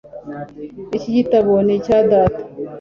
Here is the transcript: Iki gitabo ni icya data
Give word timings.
Iki 0.97 1.09
gitabo 1.17 1.51
ni 1.65 1.73
icya 1.77 1.97
data 2.11 2.41